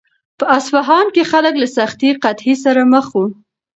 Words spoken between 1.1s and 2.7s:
کې خلک له سختې قحطۍ